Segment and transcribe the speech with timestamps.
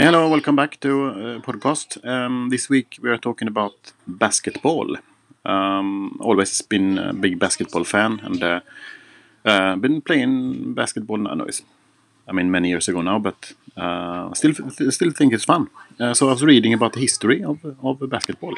[0.00, 1.98] Hello, welcome back to uh, podcast.
[2.06, 4.96] Um, this week we are talking about basketball.
[5.44, 8.60] Um, always been a big basketball fan and uh,
[9.44, 11.16] uh, been playing basketball.
[11.16, 11.44] No,
[12.28, 13.54] I mean many years ago now, but
[14.36, 14.54] still
[14.90, 15.68] still think it's fun.
[16.12, 18.54] So I was reading about the history of of basketball,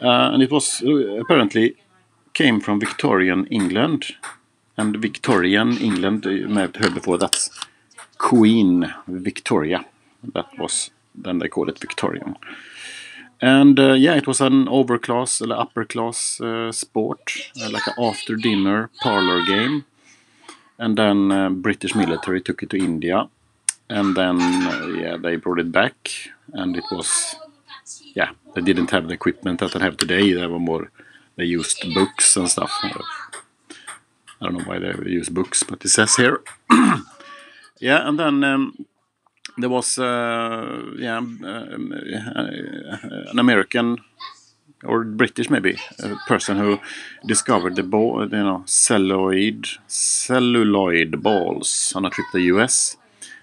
[0.00, 0.84] and it was
[1.18, 1.74] apparently
[2.32, 4.14] came from Victorian England,
[4.76, 7.50] and Victorian England you may have heard before that's
[8.18, 9.84] Queen Victoria
[10.34, 12.36] that was then they called it Victorian.
[13.40, 17.94] And uh, yeah, it was an overclass, or upper class uh, sport, uh, like an
[17.98, 19.84] after dinner parlor game.
[20.78, 23.28] And then uh, British military took it to India,
[23.88, 26.10] and then uh, yeah, they brought it back,
[26.52, 27.36] and it was
[28.14, 30.32] yeah, they didn't have the equipment that they have today.
[30.32, 30.90] They were more
[31.36, 32.72] they used books and stuff.
[32.82, 33.00] I
[34.40, 36.42] don't know why they use books, but it says here.
[37.80, 38.86] yeah, and then um,
[39.58, 42.96] there was uh, yeah um, uh,
[43.30, 43.98] an American
[44.84, 46.78] or British maybe a person who
[47.26, 52.96] discovered the ball, you know, celluloid celluloid balls on a trip to the US,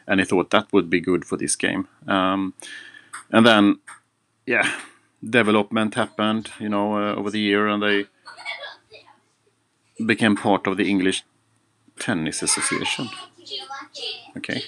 [0.07, 1.87] and he thought that would be good for this game.
[2.07, 2.53] Um,
[3.31, 3.79] and then,
[4.45, 4.69] yeah,
[5.27, 8.05] development happened, you know, uh, over the year, and they
[10.05, 11.23] became part of the English
[11.99, 13.09] Tennis Association.
[14.37, 14.63] Okay.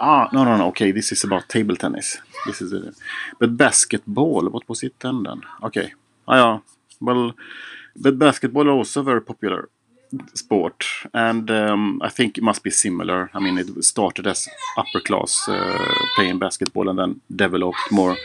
[0.00, 0.68] Ah, no, no, no.
[0.68, 2.18] Okay, this is about table tennis.
[2.46, 2.94] This is it.
[3.38, 5.22] But basketball, what was it then?
[5.24, 5.92] Then okay.
[6.26, 6.58] Ah, yeah.
[7.00, 7.34] Well,
[7.96, 9.68] but basketball is also a very popular
[10.34, 13.30] sport, and um, I think it must be similar.
[13.34, 18.16] I mean, it started as upper class uh, playing basketball, and then developed more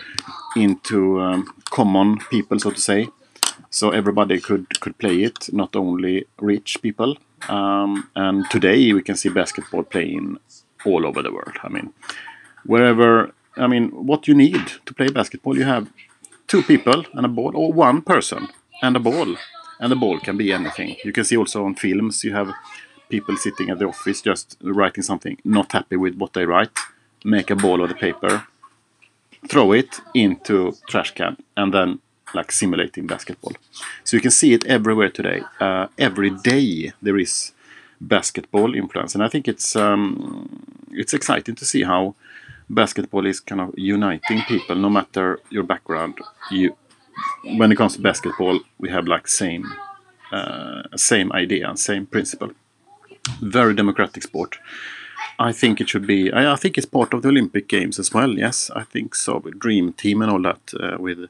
[0.55, 3.09] into um, common people, so to say.
[3.69, 7.17] So everybody could could play it, not only rich people.
[7.49, 10.39] Um, and today we can see basketball playing
[10.85, 11.57] all over the world.
[11.63, 11.93] I mean,
[12.65, 15.91] wherever, I mean, what you need to play basketball, you have
[16.47, 18.47] two people and a ball, or one person
[18.81, 19.35] and a ball.
[19.79, 20.95] And the ball can be anything.
[21.03, 22.53] You can see also on films, you have
[23.09, 26.77] people sitting at the office just writing something, not happy with what they write,
[27.23, 28.47] make a ball of the paper,
[29.49, 31.99] throw it into trash can, and then
[32.33, 33.53] like simulating basketball.
[34.03, 35.41] So you can see it everywhere today.
[35.59, 37.51] Uh, every day there is
[38.01, 40.64] basketball influence, and I think it's um,
[40.95, 42.15] it's exciting to see how
[42.69, 46.19] basketball is kind of uniting people, no matter your background.
[46.51, 46.75] You,
[47.57, 49.65] when it comes to basketball, we have like same
[50.31, 52.51] uh, same idea, same principle.
[53.41, 54.57] Very democratic sport.
[55.39, 56.31] I think it should be.
[56.31, 58.31] I, I, think it's part of the Olympic Games as well.
[58.31, 59.37] Yes, I think so.
[59.37, 61.29] With Dream Team and all that, uh, with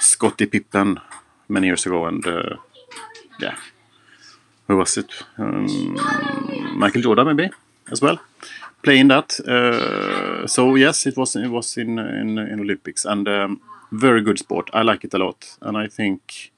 [0.00, 1.00] Scottie Pippen
[1.48, 2.56] many years ago, and uh,
[3.40, 3.56] yeah,
[4.68, 5.10] who was it?
[5.38, 5.94] Um,
[6.78, 7.50] Michael Jordan maybe
[7.90, 8.18] as well,
[8.86, 9.40] playing that.
[9.40, 13.60] Uh, so yes, it was it was in in, in Olympics and um,
[13.92, 14.70] very good sport.
[14.72, 16.52] I like it a lot, and I think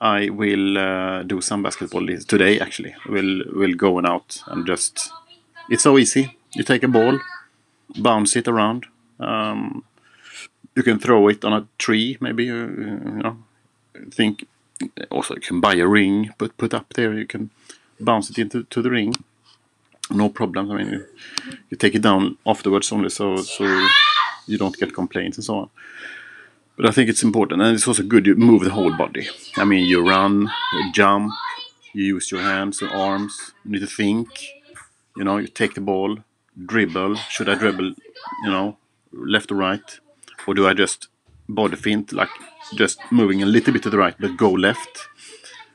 [0.00, 2.60] I will uh, do some basketball today.
[2.60, 5.12] Actually, we'll will go out and just.
[5.68, 6.36] It's so easy.
[6.56, 7.18] You take a ball,
[7.96, 8.86] bounce it around.
[9.20, 9.84] Um,
[10.76, 12.50] you can throw it on a tree, maybe.
[12.50, 12.66] Uh,
[13.08, 13.36] you know,
[14.10, 14.46] think
[15.10, 17.12] also you can buy a ring, put put up there.
[17.12, 17.50] You can
[18.00, 19.12] bounce it into to the ring,
[20.10, 20.70] no problem.
[20.70, 21.06] I mean, you,
[21.70, 23.64] you take it down afterwards only, so so
[24.46, 25.70] you don't get complaints and so on.
[26.76, 29.28] But I think it's important, and it's also good you move the whole body.
[29.56, 31.32] I mean, you run, you jump,
[31.92, 33.52] you use your hands and arms.
[33.64, 34.28] You need to think.
[35.16, 36.18] You know, you take the ball,
[36.66, 37.16] dribble.
[37.16, 37.94] Should I dribble?
[38.44, 38.78] You know,
[39.12, 40.00] left or right,
[40.46, 41.08] or do I just
[41.48, 42.30] body fint like
[42.74, 45.08] just moving a little bit to the right but go left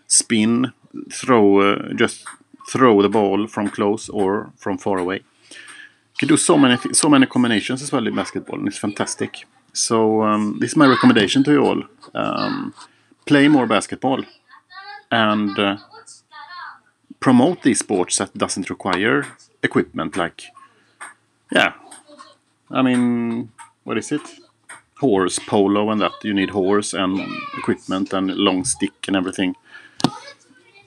[0.08, 0.74] spin
[1.12, 2.26] throw uh, just
[2.68, 5.18] throw the ball from close or from far away.
[5.18, 9.46] You can do so many so many combinations as well in basketball and it's fantastic.
[9.74, 11.84] So um, this is my recommendation to you all.
[12.14, 12.74] Um,
[13.26, 14.24] play more basketball
[15.12, 15.78] and uh,
[17.20, 19.26] promote these sports that doesn't require
[19.64, 20.44] equipment like
[21.52, 21.74] yeah
[22.70, 23.50] i mean
[23.88, 24.22] what is it?
[25.00, 26.12] Horse polo and that.
[26.22, 27.18] You need horse and
[27.58, 29.56] equipment and long stick and everything.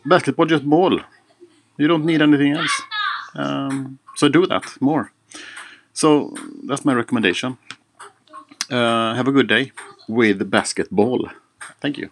[0.05, 1.01] Basketball just ball
[1.81, 2.83] you don't need anything else.
[3.35, 5.13] Um, so do that more.
[5.93, 6.35] So
[6.67, 7.59] that's my recommendation.
[8.71, 9.73] Uh, have a good day
[10.09, 11.29] with basketball.
[11.81, 12.11] Thank you